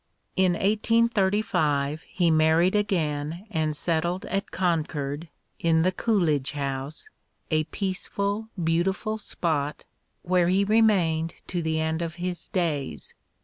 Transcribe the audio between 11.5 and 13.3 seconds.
the end of his days.